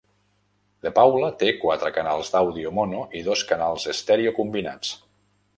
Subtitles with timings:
[0.85, 4.99] The Paula té quatre canals d'àudio mono i dos canals estèreo combinats.